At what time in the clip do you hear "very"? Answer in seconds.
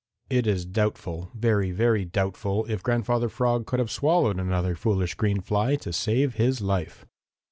1.35-1.69, 1.69-2.05